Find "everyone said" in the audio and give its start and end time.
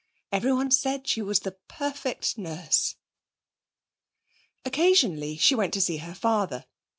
0.31-1.07